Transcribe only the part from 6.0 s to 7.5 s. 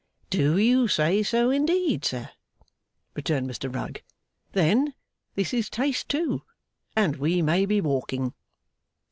too, and we